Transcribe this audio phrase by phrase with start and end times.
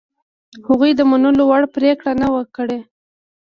[0.67, 2.79] هغوی د منلو وړ پرېکړه ونه کړه.